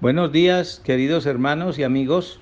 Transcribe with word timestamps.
Buenos 0.00 0.30
días, 0.30 0.80
queridos 0.84 1.26
hermanos 1.26 1.76
y 1.76 1.82
amigos. 1.82 2.38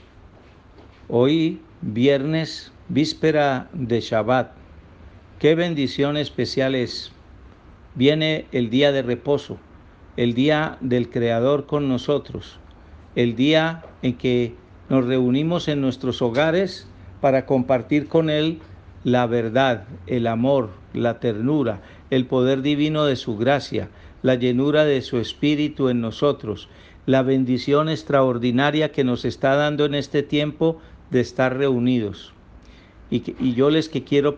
Hoy, 1.09 1.63
viernes, 1.81 2.71
víspera 2.91 3.71
de 3.73 4.03
Shabbat. 4.03 4.53
Qué 5.39 5.55
bendición 5.55 6.19
especial 6.19 6.75
es. 6.75 7.13
Viene 7.95 8.45
el 8.53 8.69
día 8.69 8.93
de 8.93 9.01
reposo, 9.01 9.57
el 10.19 10.35
día 10.35 10.77
del 10.83 11.09
Creador 11.09 11.65
con 11.65 11.89
nosotros, 11.89 12.61
el 13.15 13.37
día 13.37 13.87
en 14.03 14.19
que 14.19 14.55
nos 14.91 15.07
reunimos 15.07 15.69
en 15.69 15.81
nuestros 15.81 16.21
hogares 16.21 16.87
para 17.23 17.47
compartir 17.47 18.07
con 18.07 18.29
Él 18.29 18.59
la 19.03 19.27
verdad, 19.27 19.85
el 20.07 20.27
amor, 20.27 20.73
la 20.93 21.21
ternura, 21.21 21.81
el 22.11 22.27
poder 22.27 22.61
divino 22.61 23.07
de 23.07 23.17
su 23.17 23.39
gracia, 23.39 23.89
la 24.21 24.35
llenura 24.35 24.85
de 24.85 25.01
su 25.01 25.17
espíritu 25.17 25.89
en 25.89 26.03
nosotros, 26.03 26.69
la 27.07 27.23
bendición 27.23 27.89
extraordinaria 27.89 28.93
que 28.93 29.05
nos 29.05 29.25
está 29.25 29.55
dando 29.55 29.85
en 29.85 29.95
este 29.95 30.23
tiempo 30.23 30.81
de 31.11 31.21
estar 31.21 31.57
reunidos. 31.57 32.33
Y, 33.09 33.55
yo 33.55 33.71
les 33.71 33.89
que 33.89 34.03
quiero 34.03 34.37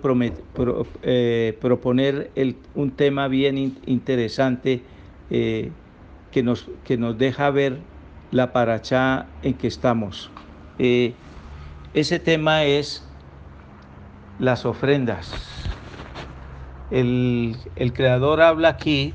eh, 1.03 1.57
proponer 1.61 2.31
un 2.75 2.91
tema 2.91 3.27
bien 3.29 3.79
interesante 3.87 4.83
eh, 5.31 5.71
que, 6.31 6.43
nos, 6.43 6.69
que 6.85 6.99
nos 6.99 7.17
deja 7.17 7.51
ver 7.51 7.79
la 8.31 8.53
paracha 8.53 9.27
en 9.43 9.55
que 9.55 9.69
estamos. 9.69 10.31
Eh, 10.79 11.15
ese 11.95 12.19
tema 12.19 12.65
es 12.65 13.05
las 14.39 14.67
ofrendas. 14.67 15.33
El, 16.91 17.57
Creador 17.95 18.41
habla 18.41 18.69
aquí, 18.69 19.15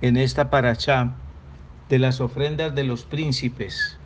en 0.00 0.16
esta 0.16 0.50
paracha, 0.50 1.14
de 1.88 1.98
las 1.98 2.20
ofrendas 2.20 2.74
de 2.74 2.84
los 2.84 3.04
príncipes 3.04 3.98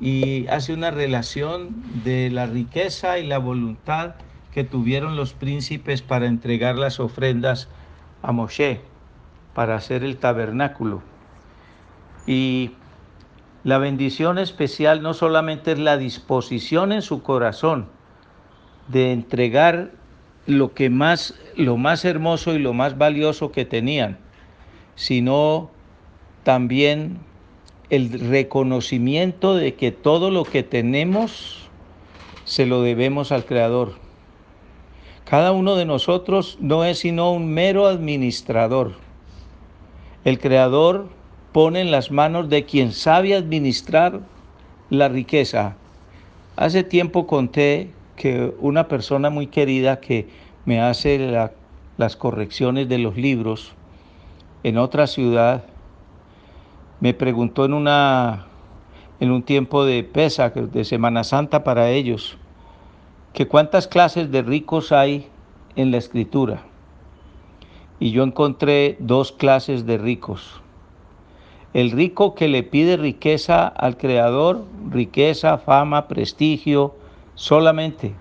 y 0.00 0.46
hace 0.48 0.72
una 0.72 0.90
relación 0.90 1.82
de 2.04 2.30
la 2.30 2.46
riqueza 2.46 3.18
y 3.18 3.26
la 3.26 3.38
voluntad 3.38 4.14
que 4.52 4.64
tuvieron 4.64 5.16
los 5.16 5.32
príncipes 5.32 6.02
para 6.02 6.26
entregar 6.26 6.76
las 6.76 6.98
ofrendas 7.00 7.68
a 8.22 8.32
Moshe, 8.32 8.80
para 9.54 9.76
hacer 9.76 10.02
el 10.02 10.16
tabernáculo. 10.16 11.02
Y 12.26 12.72
la 13.64 13.78
bendición 13.78 14.38
especial 14.38 15.02
no 15.02 15.14
solamente 15.14 15.72
es 15.72 15.78
la 15.78 15.96
disposición 15.96 16.92
en 16.92 17.02
su 17.02 17.22
corazón 17.22 17.88
de 18.88 19.12
entregar 19.12 19.90
lo 20.46 20.74
que 20.74 20.90
más 20.90 21.34
lo 21.56 21.76
más 21.76 22.04
hermoso 22.04 22.54
y 22.54 22.58
lo 22.58 22.72
más 22.72 22.96
valioso 22.98 23.50
que 23.50 23.64
tenían, 23.64 24.18
sino 24.94 25.70
también 26.46 27.18
el 27.90 28.20
reconocimiento 28.20 29.56
de 29.56 29.74
que 29.74 29.90
todo 29.90 30.30
lo 30.30 30.44
que 30.44 30.62
tenemos 30.62 31.68
se 32.44 32.66
lo 32.66 32.82
debemos 32.82 33.32
al 33.32 33.44
Creador. 33.44 33.94
Cada 35.24 35.50
uno 35.50 35.74
de 35.74 35.86
nosotros 35.86 36.56
no 36.60 36.84
es 36.84 37.00
sino 37.00 37.32
un 37.32 37.52
mero 37.52 37.88
administrador. 37.88 38.92
El 40.24 40.38
Creador 40.38 41.08
pone 41.50 41.80
en 41.80 41.90
las 41.90 42.12
manos 42.12 42.48
de 42.48 42.64
quien 42.64 42.92
sabe 42.92 43.34
administrar 43.34 44.20
la 44.88 45.08
riqueza. 45.08 45.74
Hace 46.54 46.84
tiempo 46.84 47.26
conté 47.26 47.90
que 48.14 48.54
una 48.60 48.86
persona 48.86 49.30
muy 49.30 49.48
querida 49.48 49.98
que 49.98 50.28
me 50.64 50.80
hace 50.80 51.18
las 51.96 52.14
correcciones 52.14 52.88
de 52.88 52.98
los 52.98 53.16
libros 53.16 53.72
en 54.62 54.78
otra 54.78 55.08
ciudad 55.08 55.64
me 57.00 57.14
preguntó 57.14 57.64
en 57.64 57.74
una 57.74 58.46
en 59.18 59.30
un 59.30 59.42
tiempo 59.42 59.84
de 59.84 60.04
pesa 60.04 60.50
de 60.50 60.84
Semana 60.84 61.24
Santa 61.24 61.64
para 61.64 61.90
ellos 61.90 62.36
que 63.32 63.48
cuántas 63.48 63.88
clases 63.88 64.30
de 64.30 64.42
ricos 64.42 64.92
hay 64.92 65.28
en 65.74 65.90
la 65.90 65.98
escritura 65.98 66.62
y 67.98 68.10
yo 68.10 68.22
encontré 68.22 68.96
dos 68.98 69.32
clases 69.32 69.86
de 69.86 69.98
ricos 69.98 70.62
el 71.76 71.90
rico 71.90 72.34
que 72.34 72.48
le 72.48 72.62
pide 72.62 72.96
riqueza 72.96 73.66
al 73.68 73.98
Creador, 73.98 74.64
riqueza, 74.90 75.58
fama, 75.58 76.08
prestigio, 76.08 76.94
solamente. 77.34 78.14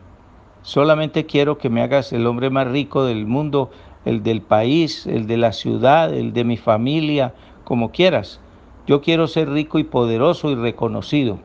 Solamente 0.61 1.25
quiero 1.25 1.57
que 1.57 1.69
me 1.69 1.81
hagas 1.81 2.11
el 2.11 2.27
hombre 2.27 2.49
más 2.49 2.67
rico 2.67 3.05
del 3.05 3.25
mundo, 3.25 3.71
el 4.03 4.23
del 4.23 4.41
país, 4.41 5.07
el 5.07 5.25
de 5.25 5.37
la 5.37 5.53
ciudad, 5.53 6.13
el 6.13 6.33
de 6.33 6.43
mi 6.43 6.57
familia, 6.57 7.33
como 7.63 7.91
quieras. 7.91 8.41
Yo 8.87 9.01
quiero 9.01 9.27
ser 9.27 9.49
rico 9.49 9.79
y 9.79 9.83
poderoso 9.83 10.49
y 10.51 10.55
reconocido. 10.55 11.39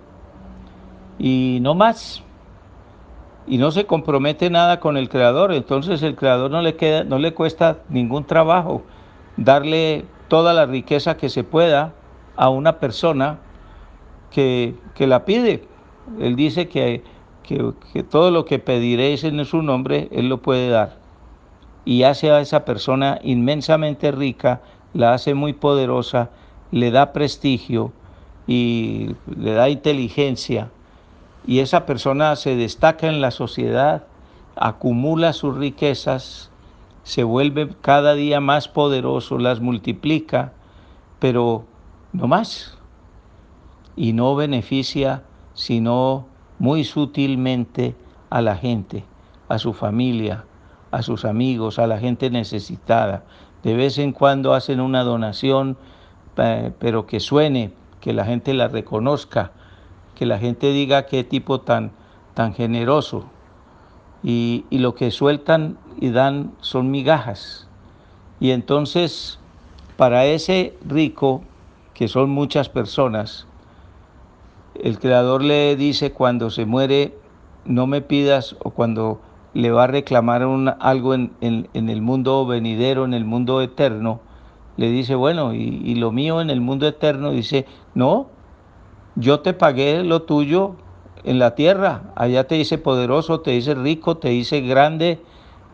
Y 1.19 1.59
no 1.63 1.75
más. 1.75 2.23
Y 3.47 3.59
no 3.59 3.71
se 3.71 3.87
compromete 3.87 4.51
nada 4.51 4.81
con 4.81 4.97
el 4.97 5.09
creador, 5.09 5.53
entonces 5.53 6.03
el 6.03 6.15
creador 6.15 6.51
no 6.51 6.63
le 6.63 6.77
queda 6.77 7.05
no 7.05 7.19
le 7.19 7.35
cuesta 7.35 7.79
ningún 7.89 8.25
trabajo 8.25 8.83
darle 9.37 10.05
toda 10.29 10.53
la 10.53 10.67
riqueza 10.67 11.17
que 11.17 11.29
se 11.29 11.43
pueda 11.43 11.95
a 12.37 12.49
una 12.49 12.79
persona 12.79 13.39
que, 14.31 14.75
la 14.99 15.25
pide. 15.25 15.67
Él 16.21 16.37
dice 16.37 16.69
que, 16.69 17.03
que, 17.43 18.03
todo 18.03 18.31
lo 18.31 18.45
que 18.45 18.59
pediréis 18.59 19.25
en 19.25 19.45
su 19.45 19.63
nombre, 19.63 20.09
Él 20.13 20.29
lo 20.29 20.41
puede 20.41 20.69
dar. 20.69 20.99
Y 21.85 22.05
hace 22.05 22.31
a 22.31 22.41
esa 22.41 22.65
persona 22.65 23.19
inmensamente 23.23 24.13
rica, 24.13 24.61
la 24.93 25.15
hace 25.15 25.35
muy 25.35 25.53
poderosa, 25.53 26.31
le 26.71 26.91
da 26.91 27.13
prestigio 27.13 27.93
y 28.47 29.15
le 29.27 29.53
da 29.53 29.69
inteligencia. 29.69 30.71
Y 31.47 31.61
esa 31.61 31.87
persona 31.87 32.37
se 32.37 32.57
destaca 32.57 33.09
en 33.09 33.21
la 33.21 33.31
sociedad, 33.31 34.05
acumula 34.57 35.33
sus 35.33 35.57
riquezas, 35.57 36.51
se 37.03 37.25
vuelve 37.25 37.69
cada 37.81 38.15
día 38.15 38.41
más 38.41 38.69
poderoso, 38.69 39.39
las 39.39 39.61
multiplica, 39.61 40.53
pero 41.19 41.65
no 42.13 42.27
más. 42.27 42.77
Y 43.97 44.13
no 44.13 44.35
beneficia 44.35 45.23
sino 45.55 46.27
muy 46.59 46.85
sutilmente 46.85 47.95
a 48.31 48.41
la 48.41 48.57
gente, 48.57 49.05
a 49.49 49.59
su 49.59 49.73
familia, 49.73 50.45
a 50.91 51.03
sus 51.03 51.25
amigos, 51.25 51.79
a 51.79 51.87
la 51.87 51.99
gente 51.99 52.31
necesitada. 52.31 53.25
De 53.63 53.75
vez 53.75 53.99
en 53.99 54.13
cuando 54.13 54.55
hacen 54.55 54.81
una 54.81 55.03
donación, 55.03 55.77
pero 56.35 57.07
que 57.07 57.21
suene, 57.21 57.73
que 58.01 58.13
la 58.13 58.25
gente 58.25 58.55
la 58.55 58.69
reconozca, 58.69 59.53
que 60.15 60.27
la 60.27 60.39
gente 60.39 60.73
diga 60.73 61.07
qué 61.07 61.25
tipo 61.25 61.61
tan, 61.61 61.93
tan 62.35 62.55
generoso. 62.55 63.25
Y, 64.23 64.65
lo 64.71 64.95
que 64.95 65.11
sueltan 65.11 65.79
y 65.99 66.11
dan 66.11 66.53
son 66.61 66.91
migajas. 66.91 67.69
Y 68.39 68.51
entonces, 68.51 69.39
para 69.97 70.27
ese 70.27 70.77
rico, 70.87 71.43
que 71.95 72.09
son 72.09 72.31
muchas 72.31 72.69
personas, 72.69 73.47
el 74.75 74.99
Creador 74.99 75.43
le 75.43 75.77
dice 75.77 76.13
cuando 76.13 76.51
se 76.51 76.65
muere, 76.65 77.15
no 77.65 77.87
me 77.87 78.01
pidas, 78.01 78.57
o 78.63 78.71
cuando 78.71 79.21
le 79.53 79.71
va 79.71 79.85
a 79.85 79.87
reclamar 79.87 80.43
algo 80.81 81.15
en, 81.15 81.33
el 81.41 82.03
mundo 82.03 82.47
venidero, 82.47 83.05
en 83.05 83.15
el 83.15 83.25
mundo 83.25 83.61
eterno, 83.61 84.21
le 84.81 84.91
dice, 84.91 85.15
bueno, 85.15 85.53
y, 85.53 85.95
lo 85.97 86.11
mío 86.11 86.41
en 86.41 86.49
el 86.49 86.63
mundo 86.63 86.89
eterno, 86.89 87.33
dice, 87.33 87.67
no, 87.93 88.29
yo 89.15 89.41
te 89.41 89.53
pagué 89.53 90.03
lo 90.03 90.23
tuyo 90.23 90.77
en 91.23 91.39
la 91.39 91.55
tierra, 91.55 92.05
allá 92.17 92.45
te 92.47 92.55
dice 92.55 92.79
poderoso, 92.79 93.41
te 93.41 93.51
dice 93.51 93.75
rico, 93.75 94.17
te 94.17 94.31
dice 94.31 94.63
grande, 94.63 95.21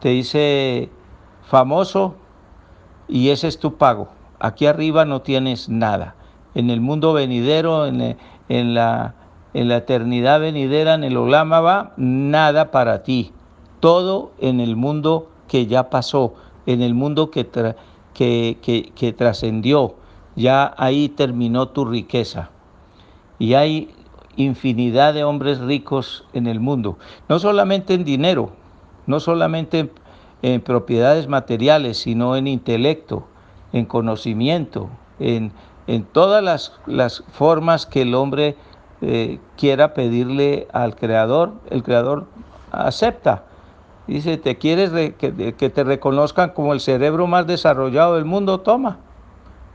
te 0.01 0.09
dice 0.09 0.91
famoso, 1.45 2.17
y 3.07 3.29
ese 3.29 3.47
es 3.47 3.61
tu 3.61 3.77
pago. 3.77 4.09
Aquí 4.41 4.67
arriba 4.67 5.05
no 5.05 5.23
tienes 5.23 5.69
nada. 5.69 6.17
En 6.57 6.69
el 6.69 6.81
mundo 6.81 7.13
venidero, 7.13 7.87
en, 7.87 8.75
la, 8.75 9.15
en 9.55 9.69
la 9.69 9.77
eternidad 9.77 10.41
venidera, 10.41 10.95
en 10.95 11.05
el 11.05 11.17
Olama 11.17 11.61
va, 11.61 11.93
nada 11.97 12.73
para 12.73 13.05
ti. 13.05 13.31
Todo 13.79 14.33
en 14.41 14.59
el 14.59 14.75
mundo 14.75 15.29
que 15.47 15.69
ya 15.69 15.91
pasó, 15.91 16.35
en 16.67 16.83
el 16.83 16.95
mundo 16.95 17.31
que, 17.31 17.45
que, 18.17 18.93
que 18.95 19.13
trascendió. 19.13 19.95
Ya 20.37 20.75
ahí 20.77 21.09
terminó 21.09 21.69
tu 21.69 21.85
riqueza. 21.85 22.51
Y 23.39 23.55
hay 23.55 23.91
infinidad 24.37 25.15
de 25.15 25.25
hombres 25.25 25.59
ricos 25.61 26.25
en 26.33 26.47
el 26.47 26.61
mundo, 26.61 26.99
no 27.29 27.39
solamente 27.39 27.95
en 27.95 28.05
dinero, 28.05 28.51
no 29.07 29.21
solamente 29.21 29.91
en 30.43 30.61
propiedades 30.61 31.27
materiales, 31.27 31.99
sino 31.99 32.37
en 32.37 32.47
intelecto, 32.47 33.27
en 33.73 33.87
conocimiento, 33.87 34.89
en, 35.19 35.53
todas 36.13 36.71
las, 36.87 37.25
formas 37.33 37.87
que 37.87 38.03
el 38.03 38.15
hombre 38.15 38.57
eh, 39.01 39.39
quiera 39.57 39.95
pedirle 39.95 40.69
al 40.73 40.97
Creador, 40.97 41.55
el 41.71 41.83
Creador 41.83 42.27
acepta. 42.73 43.45
Dice, 44.07 44.37
¿te 44.37 44.57
quieres 44.57 44.91
que, 44.91 45.71
te 45.71 45.85
reconozcan 45.85 46.51
como 46.51 46.73
el 46.73 46.81
cerebro 46.81 47.27
más 47.27 47.47
desarrollado 47.47 48.15
del 48.15 48.25
mundo? 48.25 48.61
Toma. 48.61 48.99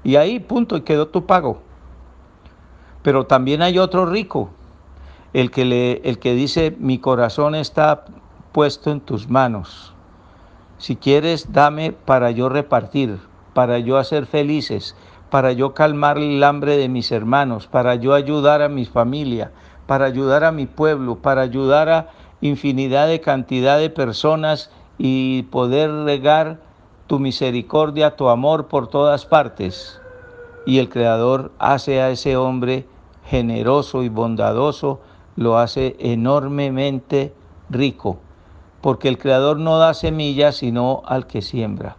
Y 0.03 0.15
ahí, 0.15 0.39
punto, 0.39 0.77
y 0.77 0.81
quedó 0.81 1.07
tu 1.07 1.25
pago. 1.25 1.61
Pero 3.03 3.25
también 3.25 3.61
hay 3.61 3.77
otro 3.77 4.05
rico, 4.05 4.49
el 5.33 5.51
que, 5.51 6.01
el 6.03 6.19
que 6.19 6.33
dice, 6.33 6.75
mi 6.79 6.97
corazón 6.97 7.55
está 7.55 8.05
puesto 8.51 8.91
en 8.91 9.01
tus 9.01 9.29
manos. 9.29 9.93
Si 10.77 10.95
quieres, 10.95 11.51
dame 11.51 11.91
para 11.91 12.31
yo 12.31 12.47
repartir, 12.47 13.19
para 13.53 13.79
yo 13.79 13.97
hacer 13.97 14.25
felices, 14.25 14.95
para 15.29 15.51
yo 15.51 15.73
calmar 15.73 16.17
el 16.17 16.43
hambre 16.43 16.77
de 16.77 16.89
mis 16.89 17.11
hermanos, 17.11 17.67
para 17.67 17.95
yo 17.95 18.13
ayudar 18.13 18.61
a 18.61 18.69
mi 18.69 18.85
familia, 18.85 19.51
para 19.87 20.05
ayudar 20.05 20.43
a 20.43 20.51
mi 20.51 20.67
pueblo, 20.67 21.17
para 21.17 21.41
ayudar 21.41 21.89
a 21.89 22.09
infinidad 22.41 23.07
de 23.07 23.21
cantidad 23.21 23.79
de 23.79 23.89
personas 23.89 24.71
y 24.97 25.43
poder 25.43 25.91
regar 25.91 26.59
tu 27.07 27.19
misericordia, 27.19 28.15
tu 28.15 28.29
amor 28.29 28.67
por 28.67 28.87
todas 28.87 29.25
partes. 29.25 30.01
Y 30.65 30.79
el 30.79 30.89
Creador 30.89 31.51
hace 31.59 32.01
a 32.01 32.09
ese 32.09 32.37
hombre 32.37 32.85
generoso 33.25 34.03
y 34.03 34.09
bondadoso, 34.09 34.99
lo 35.35 35.57
hace 35.57 35.95
enormemente 35.99 37.33
rico 37.69 38.19
porque 38.81 39.07
el 39.07 39.17
Creador 39.17 39.57
no 39.57 39.77
da 39.77 39.93
semillas 39.93 40.57
sino 40.57 41.03
al 41.05 41.27
que 41.27 41.41
siembra. 41.41 41.95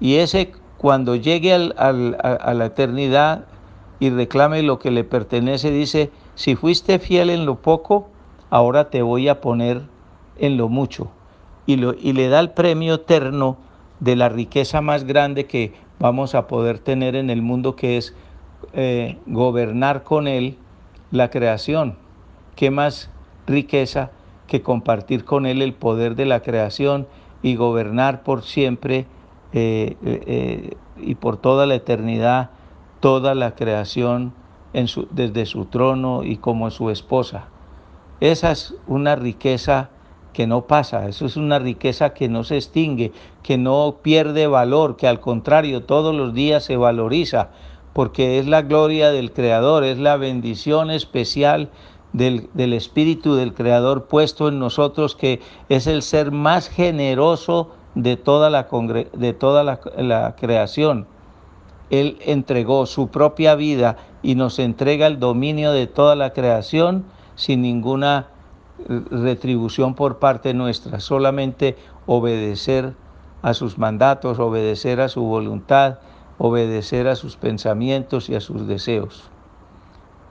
Y 0.00 0.16
ese 0.16 0.52
cuando 0.76 1.16
llegue 1.16 1.54
a, 1.54 1.92
la 1.92 2.66
eternidad 2.66 3.46
y 3.98 4.10
reclame 4.10 4.62
lo 4.62 4.78
que 4.78 4.90
le 4.90 5.04
pertenece, 5.04 5.70
dice, 5.70 6.10
si 6.34 6.54
fuiste 6.54 6.98
fiel 6.98 7.30
en 7.30 7.46
lo 7.46 7.62
poco, 7.62 8.08
ahora 8.56 8.88
te 8.88 9.02
voy 9.02 9.28
a 9.28 9.42
poner 9.42 9.82
en 10.38 10.56
lo 10.56 10.70
mucho. 10.70 11.10
Y, 11.66 11.74
y 11.74 12.12
le 12.14 12.28
da 12.28 12.40
el 12.40 12.52
premio 12.52 12.94
eterno 12.94 13.58
de 14.00 14.16
la 14.16 14.30
riqueza 14.30 14.80
más 14.80 15.04
grande 15.04 15.46
que 15.46 15.74
vamos 15.98 16.34
a 16.34 16.46
poder 16.46 16.78
tener 16.78 17.16
en 17.16 17.28
el 17.28 17.42
mundo, 17.42 17.76
que 17.76 17.98
es 17.98 18.14
eh, 18.72 19.18
gobernar 19.26 20.04
con 20.04 20.26
Él 20.26 20.56
la 21.10 21.28
creación. 21.28 21.96
¿Qué 22.54 22.70
más 22.70 23.10
riqueza 23.46 24.10
que 24.46 24.62
compartir 24.62 25.26
con 25.26 25.44
Él 25.44 25.60
el 25.60 25.74
poder 25.74 26.14
de 26.14 26.24
la 26.24 26.40
creación 26.40 27.06
y 27.42 27.56
gobernar 27.56 28.22
por 28.22 28.42
siempre 28.42 29.04
eh, 29.52 29.96
eh, 30.02 30.76
y 30.96 31.14
por 31.16 31.36
toda 31.36 31.66
la 31.66 31.74
eternidad 31.74 32.50
toda 33.00 33.34
la 33.34 33.54
creación 33.54 34.32
desde 35.10 35.44
su 35.44 35.66
trono 35.66 36.24
y 36.24 36.38
como 36.38 36.70
su 36.70 36.88
esposa. 36.90 37.48
Esa 38.20 38.52
es 38.52 38.74
una 38.86 39.16
riqueza 39.16 39.90
que 40.32 40.46
no 40.46 40.66
pasa, 40.66 41.08
eso 41.08 41.24
es 41.24 41.36
una 41.36 41.58
riqueza 41.58 42.12
que 42.12 42.28
no 42.28 42.44
se 42.44 42.56
extingue, 42.56 43.12
que 43.42 43.56
no 43.56 43.96
pierde 44.02 44.46
valor, 44.46 44.96
que 44.96 45.08
al 45.08 45.20
contrario 45.20 45.84
todos 45.84 46.14
los 46.14 46.34
días 46.34 46.64
se 46.64 46.76
valoriza, 46.76 47.48
porque 47.92 48.38
es 48.38 48.46
la 48.46 48.62
gloria 48.62 49.10
del 49.10 49.32
Creador, 49.32 49.84
es 49.84 49.98
la 49.98 50.18
bendición 50.18 50.90
especial 50.90 51.70
del, 52.12 52.72
Espíritu 52.72 53.34
del 53.34 53.54
Creador 53.54 54.08
puesto 54.08 54.48
en 54.48 54.58
nosotros, 54.58 55.16
que 55.16 55.40
es 55.68 55.86
el 55.86 56.02
ser 56.02 56.32
más 56.32 56.68
generoso 56.68 57.70
de 57.94 58.16
toda 58.16 58.50
la, 58.50 58.68
de 59.14 59.32
toda 59.32 59.64
la, 59.64 60.36
creación. 60.36 61.06
Él 61.88 62.18
entregó 62.20 62.86
su 62.86 63.08
propia 63.08 63.54
vida 63.54 63.96
y 64.22 64.34
nos 64.34 64.58
entrega 64.58 65.06
el 65.06 65.18
dominio 65.18 65.72
de 65.72 65.86
toda 65.86 66.16
la 66.16 66.34
creación 66.34 67.04
sin 67.36 67.62
ninguna 67.62 68.26
retribución 69.10 69.94
por 69.94 70.18
parte 70.18 70.52
nuestra, 70.52 71.00
solamente 71.00 71.76
obedecer 72.06 72.94
a 73.42 73.54
sus 73.54 73.78
mandatos, 73.78 74.38
obedecer 74.38 75.00
a 75.00 75.08
su 75.08 75.22
voluntad, 75.22 75.98
obedecer 76.38 77.08
a 77.08 77.16
sus 77.16 77.36
pensamientos 77.36 78.28
y 78.28 78.34
a 78.34 78.40
sus 78.40 78.66
deseos. 78.66 79.30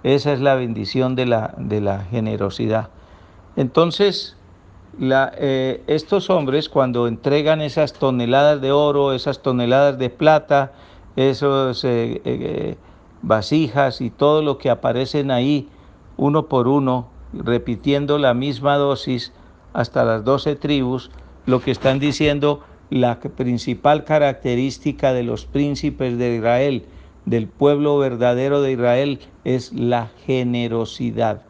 Esa 0.03 0.33
es 0.33 0.41
la 0.41 0.55
bendición 0.55 1.15
de 1.15 1.25
la, 1.25 1.55
de 1.57 1.81
la 1.81 2.03
generosidad. 2.03 2.89
Entonces, 3.55 4.37
eh, 4.99 5.83
estos 5.87 6.29
hombres 6.29 6.69
cuando 6.69 7.07
entregan 7.07 7.61
esas 7.61 7.93
toneladas 7.93 8.61
de 8.61 8.71
oro, 8.71 9.13
esas 9.13 9.41
toneladas 9.41 9.97
de 9.97 10.09
plata, 10.09 10.73
esos 11.15 11.83
eh, 11.83 12.21
eh, 12.23 12.77
vasijas 13.21 14.01
y 14.01 14.09
todo 14.09 14.41
lo 14.41 14.57
que 14.57 14.69
aparecen 14.69 15.31
ahí, 15.31 15.69
uno 16.17 16.47
por 16.47 16.67
uno, 16.67 17.09
repitiendo 17.33 18.17
la 18.17 18.33
misma 18.33 18.75
dosis 18.75 19.33
hasta 19.73 20.03
las 20.03 20.23
doce 20.23 20.55
tribus, 20.55 21.11
lo 21.45 21.61
que 21.61 21.71
están 21.71 21.99
diciendo 21.99 22.61
la 22.89 23.19
principal 23.19 24.03
característica 24.03 25.13
de 25.13 25.23
los 25.23 25.45
príncipes 25.45 26.17
de 26.17 26.35
Israel, 26.35 26.85
del 27.25 27.47
pueblo 27.47 27.97
verdadero 27.97 28.61
de 28.61 28.73
Israel 28.73 29.19
es 29.43 29.73
la 29.73 30.11
generosidad. 30.25 31.41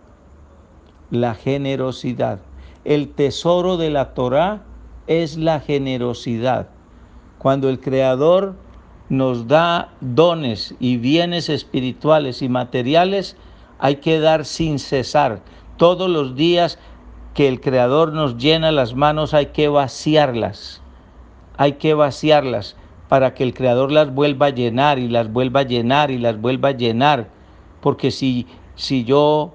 La 1.11 1.35
generosidad. 1.35 2.39
El 2.85 3.09
tesoro 3.09 3.77
de 3.77 3.89
la 3.89 4.13
Torá 4.13 4.63
es 5.07 5.37
la 5.37 5.59
generosidad. 5.59 6.69
Cuando 7.37 7.69
el 7.69 7.79
Creador 7.79 8.55
nos 9.09 9.47
da 9.47 9.93
dones 10.01 10.75
y 10.79 10.97
bienes 10.97 11.49
espirituales 11.49 12.41
y 12.41 12.49
materiales, 12.49 13.37
hay 13.79 13.97
que 13.97 14.19
dar 14.19 14.45
sin 14.45 14.79
cesar. 14.79 15.41
Todos 15.77 16.09
los 16.09 16.35
días 16.35 16.79
que 17.33 17.47
el 17.47 17.59
Creador 17.59 18.13
nos 18.13 18.37
llena 18.37 18.71
las 18.71 18.95
manos 18.95 19.33
hay 19.33 19.47
que 19.47 19.67
vaciarlas. 19.67 20.81
Hay 21.57 21.73
que 21.73 21.93
vaciarlas 21.93 22.75
para 23.09 23.33
que 23.33 23.43
el 23.43 23.53
Creador 23.53 23.91
las 23.91 24.13
vuelva 24.13 24.47
a 24.47 24.51
llenar 24.51 24.99
y 24.99 25.07
las 25.07 25.31
vuelva 25.31 25.61
a 25.61 25.63
llenar 25.63 26.11
y 26.11 26.17
las 26.17 26.39
vuelva 26.39 26.69
a 26.69 26.77
llenar. 26.77 27.29
Porque 27.81 28.11
si, 28.11 28.47
si 28.75 29.03
yo 29.03 29.53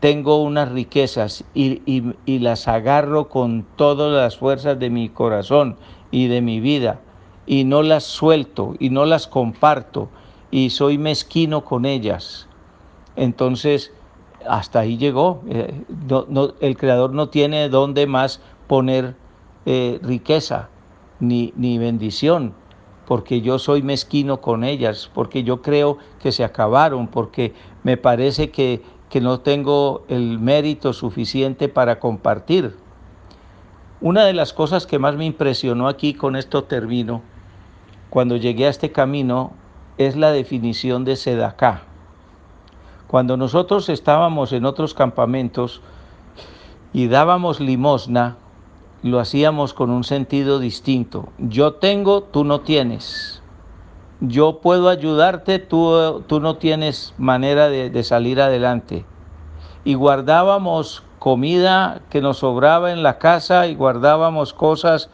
tengo 0.00 0.42
unas 0.42 0.70
riquezas 0.72 1.44
y, 1.54 1.82
y, 2.24 2.38
las 2.38 2.68
agarro 2.68 3.28
con 3.28 3.66
todas 3.76 4.12
las 4.12 4.38
fuerzas 4.38 4.78
de 4.78 4.88
mi 4.88 5.10
corazón 5.10 5.76
y 6.10 6.28
de 6.28 6.40
mi 6.40 6.58
vida 6.60 7.00
y 7.46 7.64
no 7.64 7.82
las 7.82 8.04
suelto 8.04 8.74
y 8.78 8.88
no 8.88 9.04
las 9.04 9.26
comparto 9.26 10.08
y 10.50 10.70
soy 10.70 10.96
mezquino 10.96 11.64
con 11.64 11.84
ellas, 11.84 12.48
entonces 13.16 13.92
hasta 14.46 14.80
ahí 14.80 14.96
llegó. 14.96 15.42
Eh, 15.48 15.84
el 16.60 16.76
Creador 16.76 17.12
no 17.12 17.28
tiene 17.28 17.68
dónde 17.68 18.06
más 18.06 18.40
poner 18.66 19.14
eh, 19.66 19.98
riqueza 20.02 20.68
ni, 21.20 21.52
ni 21.56 21.78
bendición 21.78 22.54
porque 23.10 23.40
yo 23.40 23.58
soy 23.58 23.82
mezquino 23.82 24.40
con 24.40 24.62
ellas, 24.62 25.10
porque 25.12 25.42
yo 25.42 25.62
creo 25.62 25.98
que 26.20 26.30
se 26.30 26.44
acabaron, 26.44 27.08
porque 27.08 27.54
me 27.82 27.96
parece 27.96 28.52
que, 28.52 28.82
que 29.08 29.20
no 29.20 29.40
tengo 29.40 30.04
el 30.06 30.38
mérito 30.38 30.92
suficiente 30.92 31.68
para 31.68 31.98
compartir. 31.98 32.76
Una 34.00 34.24
de 34.24 34.32
las 34.32 34.52
cosas 34.52 34.86
que 34.86 35.00
más 35.00 35.16
me 35.16 35.24
impresionó 35.24 35.88
aquí, 35.88 36.14
con 36.14 36.36
esto 36.36 36.62
termino, 36.62 37.20
cuando 38.10 38.36
llegué 38.36 38.66
a 38.66 38.70
este 38.70 38.92
camino, 38.92 39.54
es 39.98 40.14
la 40.14 40.30
definición 40.30 41.04
de 41.04 41.16
Sedacá. 41.16 41.89
Cuando 43.10 43.36
nosotros 43.36 43.88
estábamos 43.88 44.52
en 44.52 44.64
otros 44.64 44.94
campamentos 44.94 45.80
y 46.92 47.08
dábamos 47.08 47.58
limosna, 47.58 48.36
lo 49.02 49.18
hacíamos 49.18 49.74
con 49.74 49.90
un 49.90 50.04
sentido 50.04 50.60
distinto. 50.60 51.28
Yo 51.38 51.72
tengo, 51.72 52.22
tú 52.22 52.44
no 52.44 52.60
tienes. 52.60 53.42
Yo 54.20 54.60
puedo 54.60 54.88
ayudarte, 54.88 55.58
tú, 55.58 56.22
tú 56.28 56.38
no 56.38 56.58
tienes 56.58 57.12
manera 57.18 57.68
de, 57.68 58.04
salir 58.04 58.40
adelante. 58.40 59.04
Y 59.82 59.94
guardábamos 59.94 61.02
comida 61.18 62.02
que 62.10 62.20
nos 62.20 62.38
sobraba 62.38 62.92
en 62.92 63.02
la 63.02 63.18
casa 63.18 63.66
y 63.66 63.74
guardábamos 63.74 64.54
cosas 64.54 65.10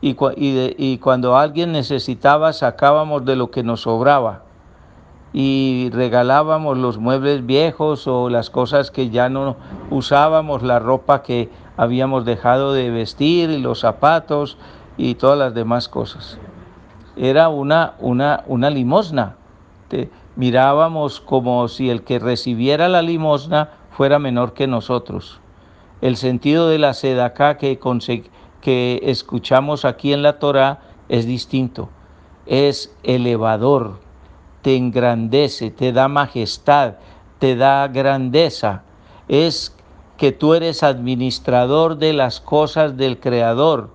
y, 0.00 0.14
y 0.36 0.98
cuando 0.98 1.36
alguien 1.36 1.72
necesitaba 1.72 2.52
sacábamos 2.52 3.24
de 3.24 3.34
lo 3.34 3.50
que 3.50 3.64
nos 3.64 3.80
sobraba 3.80 4.44
y 5.32 5.90
regalábamos 5.92 6.76
los 6.76 6.98
muebles 6.98 7.46
viejos 7.46 8.06
o 8.06 8.28
las 8.28 8.50
cosas 8.50 8.90
que 8.90 9.10
ya 9.10 9.28
no 9.28 9.56
usábamos, 9.90 10.62
la 10.62 10.78
ropa 10.78 11.22
que 11.22 11.48
habíamos 11.76 12.24
dejado 12.24 12.72
de 12.72 12.90
vestir, 12.90 13.50
los 13.50 13.80
zapatos 13.80 14.58
y 14.96 15.14
todas 15.14 15.38
las 15.38 15.54
demás 15.54 15.88
cosas. 15.88 16.38
Era 17.16 17.48
una, 17.48 17.94
una, 18.00 18.44
una 18.46 18.70
limosna. 18.70 19.36
mirábamos 20.36 21.20
como 21.20 21.68
si 21.68 21.90
el 21.90 22.02
que 22.02 22.18
recibiera 22.18 22.88
la 22.88 23.02
limosna 23.02 23.70
fuera 23.90 24.18
menor 24.18 24.52
que 24.52 24.66
nosotros. 24.66 25.40
El 26.00 26.16
sentido 26.16 26.68
de 26.68 26.78
la 26.78 26.94
sedacá 26.94 27.56
que, 27.56 27.78
que 28.60 29.00
escuchamos 29.04 29.84
aquí 29.84 30.12
en 30.12 30.22
la 30.22 30.38
Torah 30.38 30.80
es 31.08 31.26
distinto. 31.26 31.88
Es 32.46 32.96
elevador, 33.02 33.98
te 34.62 34.76
engrandece, 34.76 35.70
te 35.70 35.92
da 35.92 36.08
majestad, 36.08 36.94
te 37.38 37.56
da 37.56 37.88
grandeza. 37.88 38.82
Es 39.28 39.74
que 40.16 40.32
tú 40.32 40.54
eres 40.54 40.82
administrador 40.82 41.96
de 41.96 42.12
las 42.12 42.40
cosas 42.40 42.96
del 42.96 43.18
Creador 43.18 43.90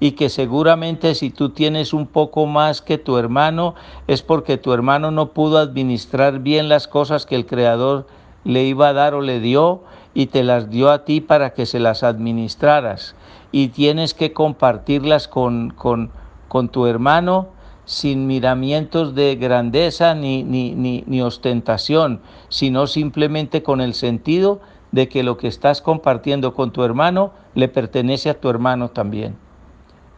y 0.00 0.12
que 0.12 0.28
seguramente 0.28 1.14
si 1.14 1.30
tú 1.30 1.50
tienes 1.50 1.92
un 1.92 2.06
poco 2.06 2.46
más 2.46 2.82
que 2.82 2.98
tu 2.98 3.16
hermano 3.16 3.74
es 4.06 4.22
porque 4.22 4.56
tu 4.56 4.72
hermano 4.72 5.10
no 5.10 5.32
pudo 5.32 5.58
administrar 5.58 6.40
bien 6.40 6.68
las 6.68 6.88
cosas 6.88 7.26
que 7.26 7.36
el 7.36 7.46
Creador 7.46 8.06
le 8.44 8.64
iba 8.64 8.88
a 8.88 8.92
dar 8.92 9.14
o 9.14 9.20
le 9.20 9.40
dio 9.40 9.82
y 10.14 10.26
te 10.26 10.42
las 10.42 10.70
dio 10.70 10.90
a 10.90 11.04
ti 11.04 11.20
para 11.20 11.54
que 11.54 11.66
se 11.66 11.78
las 11.78 12.02
administraras 12.02 13.14
y 13.52 13.68
tienes 13.68 14.14
que 14.14 14.32
compartirlas 14.32 15.28
con, 15.28 15.70
con, 15.70 16.10
con 16.48 16.68
tu 16.68 16.86
hermano 16.86 17.48
sin 17.88 18.26
miramientos 18.26 19.14
de 19.14 19.36
grandeza 19.36 20.14
ni, 20.14 20.42
ni, 20.42 20.74
ni, 20.74 21.22
ostentación, 21.22 22.20
sino 22.50 22.86
simplemente 22.86 23.62
con 23.62 23.80
el 23.80 23.94
sentido 23.94 24.60
de 24.92 25.08
que 25.08 25.22
lo 25.22 25.38
que 25.38 25.48
estás 25.48 25.80
compartiendo 25.80 26.52
con 26.52 26.70
tu 26.70 26.84
hermano 26.84 27.32
le 27.54 27.68
pertenece 27.68 28.28
a 28.28 28.38
tu 28.38 28.50
hermano 28.50 28.90
también. 28.90 29.38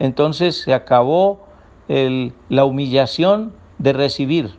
Entonces 0.01 0.61
se 0.61 0.75
acabó 0.75 1.47
la 2.49 2.65
humillación 2.65 3.53
de 3.79 3.93
recibir. 3.93 4.51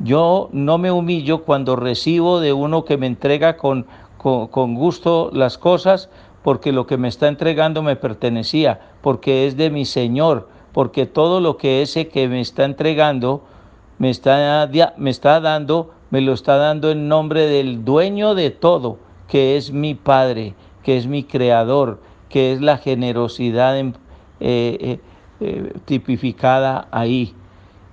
Yo 0.00 0.48
no 0.50 0.78
me 0.78 0.90
humillo 0.90 1.44
cuando 1.44 1.76
recibo 1.76 2.40
de 2.40 2.52
uno 2.52 2.84
que 2.84 2.96
me 2.96 3.06
entrega 3.06 3.56
con, 3.56 3.86
con 4.18 4.74
gusto 4.74 5.30
las 5.32 5.58
cosas, 5.58 6.10
porque 6.42 6.72
lo 6.72 6.88
que 6.88 6.96
me 6.96 7.06
está 7.06 7.28
entregando 7.28 7.84
me 7.84 7.94
pertenecía, 7.94 8.80
porque 9.00 9.46
es 9.46 9.56
de 9.56 9.70
mi 9.70 9.84
Señor, 9.84 10.55
porque 10.76 11.06
todo 11.06 11.40
lo 11.40 11.56
que 11.56 11.80
ese 11.80 12.08
que 12.08 12.28
me 12.28 12.42
está 12.42 12.66
entregando 12.66 13.42
me 13.96 14.10
está, 14.10 14.68
me 14.98 15.08
está 15.08 15.40
dando, 15.40 15.94
me 16.10 16.20
lo 16.20 16.34
está 16.34 16.58
dando 16.58 16.90
en 16.90 17.08
nombre 17.08 17.46
del 17.46 17.82
dueño 17.82 18.34
de 18.34 18.50
todo, 18.50 18.98
que 19.26 19.56
es 19.56 19.72
mi 19.72 19.94
Padre, 19.94 20.52
que 20.82 20.98
es 20.98 21.06
mi 21.06 21.24
Creador, 21.24 22.02
que 22.28 22.52
es 22.52 22.60
la 22.60 22.76
generosidad 22.76 23.74
eh, 23.78 23.94
eh, 24.38 25.00
eh, 25.40 25.72
tipificada 25.86 26.88
ahí. 26.90 27.34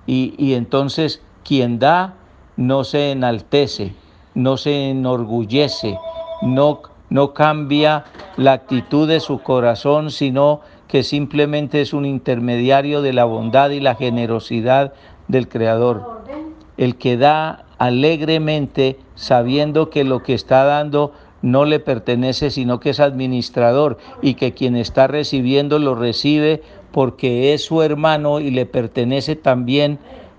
Y, 0.06 0.34
y 0.36 0.52
entonces 0.52 1.22
quien 1.42 1.78
da 1.78 2.16
no 2.58 2.84
se 2.84 3.12
enaltece, 3.12 3.94
no 4.34 4.58
se 4.58 4.90
enorgullece, 4.90 5.98
no, 6.42 6.82
no 7.08 7.32
cambia 7.32 8.04
la 8.36 8.52
actitud 8.52 9.08
de 9.08 9.20
su 9.20 9.38
corazón, 9.38 10.10
sino 10.10 10.60
que 10.94 11.02
simplemente 11.02 11.80
es 11.80 11.92
un 11.92 12.06
intermediario 12.06 13.02
de 13.02 13.12
la 13.12 13.24
bondad 13.24 13.70
y 13.70 13.80
la 13.80 13.96
generosidad 13.96 14.92
del 15.26 15.48
Creador. 15.48 16.22
El 16.76 16.94
que 16.94 17.16
da 17.16 17.64
alegremente 17.78 19.00
sabiendo 19.16 19.90
que 19.90 20.04
lo 20.04 20.22
que 20.22 20.34
está 20.34 20.62
dando 20.62 21.10
no 21.42 21.64
le 21.64 21.80
pertenece, 21.80 22.48
sino 22.52 22.78
que 22.78 22.90
es 22.90 23.00
administrador 23.00 23.98
y 24.22 24.34
que 24.34 24.54
quien 24.54 24.76
está 24.76 25.08
recibiendo 25.08 25.80
lo 25.80 25.96
recibe 25.96 26.62
porque 26.92 27.54
es 27.54 27.64
su 27.64 27.82
hermano 27.82 28.38
y 28.38 28.52
le 28.52 28.64
pertenece 28.64 29.34
también 29.34 29.98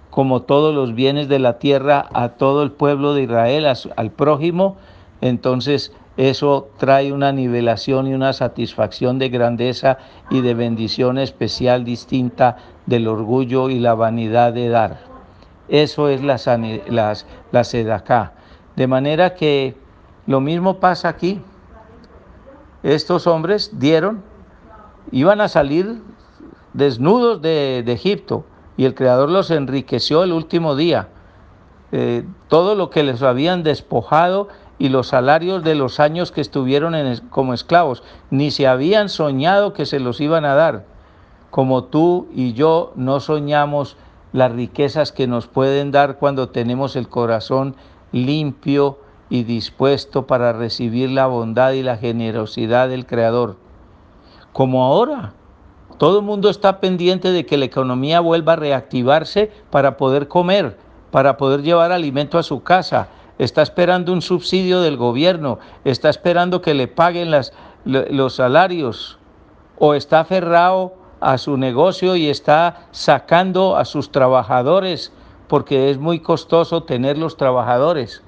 como 0.10 0.44
todos 0.44 0.74
los 0.74 0.96
bienes 0.96 1.28
de 1.28 1.40
la 1.40 1.60
tierra 1.60 2.08
a 2.14 2.30
todo 2.30 2.64
el 2.64 2.72
pueblo 2.72 3.14
de 3.14 3.24
Israel, 3.24 3.66
al 3.98 4.12
prójimo, 4.12 4.78
entonces 5.20 5.92
eso 6.18 6.70
trae 6.78 7.12
una 7.12 7.32
nivelación 7.32 8.08
y 8.08 8.14
una 8.14 8.32
satisfacción 8.34 9.20
de 9.20 9.30
grandeza 9.30 9.98
y 10.30 10.42
de 10.42 10.54
bendición 10.54 11.18
especial 11.18 11.84
distinta 11.84 12.58
del 12.86 13.08
orgullo 13.08 13.70
y 13.70 13.80
la 13.80 13.96
vanidad 13.96 14.54
de 14.54 14.70
dar. 14.70 15.00
Eso 15.68 16.08
es 16.10 16.24
la, 16.24 16.38
la 17.52 17.64
sedacá. 17.64 18.34
De 18.76 18.88
manera 18.88 19.36
que 19.36 19.76
lo 20.28 20.40
mismo 20.42 20.80
pasa 20.80 21.10
aquí. 21.10 21.42
Estos 22.84 23.28
hombres 23.28 23.72
dieron, 23.80 24.24
iban 25.12 25.42
a 25.42 25.48
salir 25.48 26.02
desnudos 26.74 27.42
de, 27.42 27.84
de 27.86 27.92
Egipto 27.94 28.46
y 28.78 28.86
el 28.86 28.94
Creador 28.94 29.30
los 29.30 29.50
enriqueció 29.52 30.24
el 30.24 30.32
último 30.32 30.76
día. 30.76 31.10
Eh, 31.92 32.26
todo 32.48 32.76
lo 32.76 32.90
que 32.90 33.04
les 33.04 33.22
habían 33.22 33.64
despojado 33.64 34.50
y 34.78 34.90
los 34.90 35.08
salarios 35.08 35.64
de 35.64 35.76
los 35.76 36.00
años 36.00 36.32
que 36.32 36.42
estuvieron 36.42 36.96
como 37.30 37.54
esclavos, 37.54 38.04
ni 38.30 38.52
se 38.52 38.68
habían 38.68 39.10
soñado 39.10 39.74
que 39.74 39.86
se 39.86 40.00
los 40.00 40.20
iban 40.20 40.46
a 40.46 40.56
dar, 40.56 40.86
como 41.50 41.86
tú 41.86 42.28
y 42.34 42.54
yo 42.54 42.92
no 42.96 43.20
soñamos 43.20 43.98
las 44.34 44.52
riquezas 44.52 45.14
que 45.14 45.28
nos 45.28 45.48
pueden 45.48 45.92
dar 45.92 46.18
cuando 46.18 46.50
tenemos 46.50 46.98
el 46.98 47.08
corazón 47.08 47.76
limpio 48.12 49.00
y 49.30 49.44
dispuesto 49.44 50.28
para 50.28 50.54
recibir 50.54 51.10
la 51.10 51.28
bondad 51.28 51.72
y 51.72 51.82
la 51.82 51.98
generosidad 51.98 52.90
del 52.90 53.06
Creador. 53.06 53.56
Como 54.52 54.84
ahora, 54.84 55.34
todo 55.98 56.20
el 56.20 56.26
mundo 56.26 56.50
está 56.50 56.82
pendiente 56.82 57.32
de 57.32 57.46
que 57.46 57.58
la 57.58 57.66
economía 57.66 58.20
vuelva 58.20 58.54
a 58.54 58.58
reactivarse 58.58 59.52
para 59.70 59.96
poder 59.96 60.28
comer, 60.28 60.78
para 61.12 61.38
poder 61.38 61.62
llevar 61.62 61.94
alimento 61.94 62.38
a 62.38 62.44
su 62.44 62.62
casa, 62.64 63.08
está 63.38 63.62
esperando 63.62 64.14
un 64.14 64.22
subsidio 64.22 64.82
del 64.82 64.98
gobierno, 64.98 65.60
está 65.84 66.10
esperando 66.10 66.62
que 66.62 66.74
le 66.74 66.88
paguen 66.88 67.32
las, 67.32 67.54
los 67.86 68.36
salarios 68.36 69.18
o 69.78 69.94
está 69.94 70.22
aferrado 70.22 70.94
a 71.20 71.38
su 71.38 71.58
negocio 71.58 72.16
y 72.16 72.30
está 72.30 72.88
sacando 72.92 73.78
a 73.78 73.86
sus 73.86 74.12
trabajadores 74.12 75.12
porque 75.48 75.90
es 75.90 75.98
muy 75.98 76.20
costoso 76.20 76.84
tener 76.84 77.18
los 77.18 77.38
trabajadores. 77.38 78.24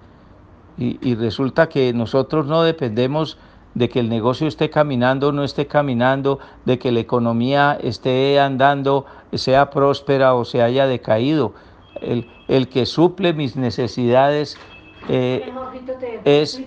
Y, 0.77 0.99
y 1.01 1.15
resulta 1.15 1.69
que 1.69 1.91
nosotros 1.93 2.45
no 2.45 2.63
dependemos 2.63 3.37
de 3.73 3.89
que 3.89 3.99
el 3.99 4.09
negocio 4.09 4.47
esté 4.47 4.69
caminando 4.69 5.29
o 5.29 5.31
no 5.31 5.43
esté 5.43 5.67
caminando, 5.67 6.39
de 6.65 6.79
que 6.79 6.91
la 6.91 6.99
economía 6.99 7.77
esté 7.81 8.39
andando, 8.39 9.05
sea 9.33 9.69
próspera 9.69 10.33
o 10.33 10.45
se 10.45 10.61
haya 10.61 10.87
decaído. 10.87 11.53
El, 12.01 12.27
el 12.47 12.69
que 12.69 12.85
suple 12.85 13.33
mis 13.33 13.55
necesidades 13.55 14.57
eh, 15.09 15.51
es, 16.25 16.61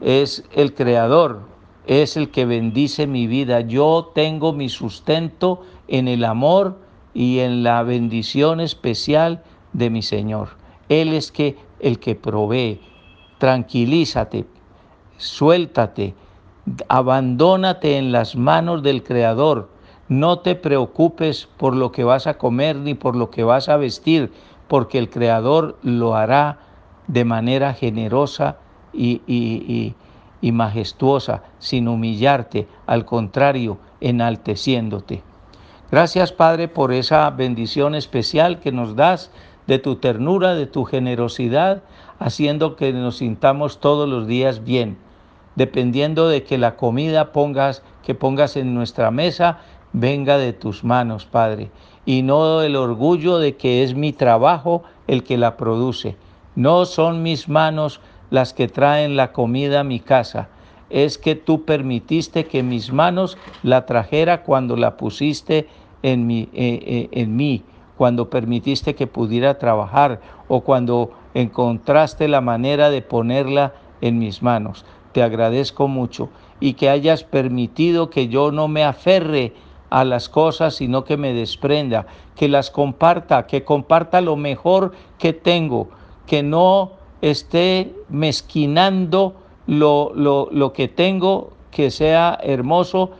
es 0.00 0.44
el 0.52 0.74
creador, 0.74 1.40
es 1.86 2.16
el 2.16 2.30
que 2.30 2.44
bendice 2.44 3.06
mi 3.06 3.26
vida. 3.26 3.60
Yo 3.60 4.12
tengo 4.14 4.52
mi 4.52 4.68
sustento 4.68 5.62
en 5.86 6.08
el 6.08 6.24
amor 6.24 6.78
y 7.14 7.40
en 7.40 7.62
la 7.62 7.82
bendición 7.82 8.60
especial 8.60 9.42
de 9.72 9.90
mi 9.90 10.02
Señor. 10.02 10.50
Él 10.88 11.12
es 11.12 11.32
que 11.32 11.56
el 11.80 11.98
que 11.98 12.14
provee. 12.14 12.80
Tranquilízate, 13.38 14.46
suéltate, 15.16 16.14
abandónate 16.88 17.96
en 17.96 18.12
las 18.12 18.36
manos 18.36 18.82
del 18.82 19.02
Creador. 19.02 19.68
No 20.08 20.40
te 20.40 20.54
preocupes 20.54 21.48
por 21.56 21.76
lo 21.76 21.92
que 21.92 22.04
vas 22.04 22.26
a 22.26 22.38
comer 22.38 22.76
ni 22.76 22.94
por 22.94 23.14
lo 23.14 23.30
que 23.30 23.44
vas 23.44 23.68
a 23.68 23.76
vestir, 23.76 24.32
porque 24.66 24.98
el 24.98 25.10
Creador 25.10 25.78
lo 25.82 26.16
hará 26.16 26.67
de 27.08 27.24
manera 27.24 27.74
generosa 27.74 28.58
y, 28.92 29.94
majestuosa, 30.40 31.42
sin 31.58 31.88
humillarte, 31.88 32.68
al 32.86 33.04
contrario, 33.04 33.78
enalteciéndote. 34.00 35.22
Gracias 35.90 36.32
Padre 36.32 36.68
por 36.68 36.92
esa 36.92 37.28
bendición 37.30 37.94
especial 37.94 38.60
que 38.60 38.72
nos 38.72 38.94
das 38.94 39.30
de 39.66 39.78
tu 39.78 39.96
ternura, 39.96 40.54
de 40.54 40.66
tu 40.66 40.84
generosidad, 40.84 41.82
haciendo 42.18 42.76
que 42.76 42.92
nos 42.92 43.18
sintamos 43.18 43.80
todos 43.80 44.08
los 44.08 44.26
días 44.26 44.64
bien, 44.64 44.98
dependiendo 45.56 46.28
de 46.28 46.42
que 46.42 46.58
la 46.58 46.76
comida 46.76 47.32
pongas, 47.32 47.82
que 48.02 48.14
pongas 48.14 48.56
en 48.56 48.74
nuestra 48.74 49.10
mesa 49.10 49.60
venga 49.92 50.36
de 50.36 50.52
tus 50.52 50.84
manos, 50.84 51.24
Padre, 51.24 51.70
y 52.04 52.22
no 52.22 52.62
el 52.62 52.76
orgullo 52.76 53.38
de 53.38 53.56
que 53.56 53.82
es 53.82 53.94
mi 53.94 54.12
trabajo 54.12 54.82
el 55.06 55.24
que 55.24 55.38
la 55.38 55.56
produce, 55.56 56.16
no 56.58 56.86
son 56.86 57.22
mis 57.22 57.48
manos 57.48 58.00
las 58.30 58.52
que 58.52 58.66
traen 58.66 59.14
la 59.14 59.30
comida 59.32 59.78
a 59.80 59.84
mi 59.84 60.00
casa, 60.00 60.48
es 60.90 61.16
que 61.16 61.36
tú 61.36 61.64
permitiste 61.64 62.46
que 62.46 62.64
mis 62.64 62.92
manos 62.92 63.38
la 63.62 63.86
trajera 63.86 64.42
cuando 64.42 64.74
la 64.74 64.96
pusiste 64.96 65.68
en, 66.02 66.26
mi, 66.26 66.48
eh, 66.52 66.80
eh, 66.84 67.08
en 67.12 67.36
mí, 67.36 67.62
cuando 67.96 68.28
permitiste 68.28 68.96
que 68.96 69.06
pudiera 69.06 69.56
trabajar 69.58 70.20
o 70.48 70.62
cuando 70.62 71.12
encontraste 71.32 72.26
la 72.26 72.40
manera 72.40 72.90
de 72.90 73.02
ponerla 73.02 73.74
en 74.00 74.18
mis 74.18 74.42
manos. 74.42 74.84
Te 75.12 75.22
agradezco 75.22 75.86
mucho 75.86 76.28
y 76.58 76.72
que 76.72 76.90
hayas 76.90 77.22
permitido 77.22 78.10
que 78.10 78.26
yo 78.26 78.50
no 78.50 78.66
me 78.66 78.82
aferre 78.82 79.52
a 79.90 80.04
las 80.04 80.28
cosas, 80.28 80.74
sino 80.74 81.04
que 81.04 81.16
me 81.16 81.32
desprenda, 81.34 82.06
que 82.34 82.48
las 82.48 82.72
comparta, 82.72 83.46
que 83.46 83.62
comparta 83.62 84.20
lo 84.20 84.34
mejor 84.34 84.92
que 85.18 85.32
tengo, 85.32 85.88
que 86.28 86.42
no 86.42 86.92
esté 87.22 87.92
mezquinando 88.08 89.34
lo, 89.66 90.12
lo, 90.14 90.72
que 90.72 90.86
tengo, 90.86 91.50
que 91.70 91.90
sea 91.90 92.38
hermoso 92.42 93.10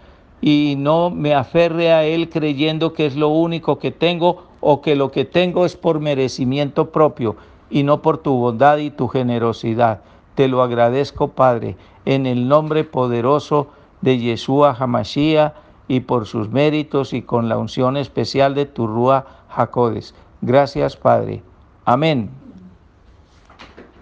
y 0.40 0.76
no 0.78 1.10
me 1.10 1.34
aferre 1.34 1.92
a 1.92 2.04
él 2.04 2.28
creyendo 2.28 2.92
que 2.92 3.06
es 3.06 3.16
lo 3.16 3.28
único 3.28 3.78
que 3.78 3.90
tengo 3.90 4.44
o 4.60 4.80
que 4.82 4.94
lo 4.94 5.10
que 5.10 5.24
tengo 5.24 5.64
es 5.64 5.76
por 5.76 6.00
merecimiento 6.00 6.90
propio 6.90 7.36
y 7.70 7.82
no 7.82 8.02
por 8.02 8.18
tu 8.18 8.34
bondad 8.34 8.78
y 8.78 8.90
tu 8.90 9.08
generosidad. 9.08 10.02
Te 10.34 10.46
lo 10.46 10.62
agradezco, 10.62 11.28
Padre, 11.28 11.76
en 12.04 12.26
el 12.26 12.46
nombre 12.46 12.84
poderoso 12.84 13.68
de 14.02 14.18
Yeshua 14.18 14.76
Hamashiach 14.78 15.54
y 15.88 16.00
por 16.00 16.26
sus 16.26 16.50
méritos 16.50 17.12
y 17.14 17.22
con 17.22 17.48
la 17.48 17.58
unción 17.58 17.96
especial 17.96 18.54
de 18.54 18.66
tu 18.66 18.86
Rúa 18.86 19.26
Jacodes. 19.48 20.14
Gracias, 20.42 20.96
Padre. 20.96 21.42
Amén. 21.84 22.47